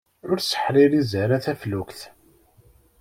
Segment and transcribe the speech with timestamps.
[0.29, 2.01] Ur sḥerḥiz ara taflukt!